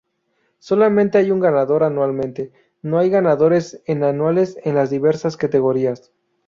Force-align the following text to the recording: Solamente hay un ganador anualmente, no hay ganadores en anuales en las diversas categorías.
Solamente 0.57 1.19
hay 1.19 1.29
un 1.29 1.39
ganador 1.39 1.83
anualmente, 1.83 2.51
no 2.81 2.97
hay 2.97 3.11
ganadores 3.11 3.83
en 3.85 4.03
anuales 4.03 4.57
en 4.63 4.73
las 4.73 4.89
diversas 4.89 5.37
categorías. 5.37 6.11